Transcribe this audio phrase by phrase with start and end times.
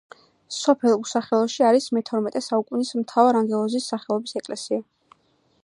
[0.59, 4.83] სოფელ უსახელოში არის მეთორმეტე საუკუნის მთავარანგელოზის სახელობის ეკლესია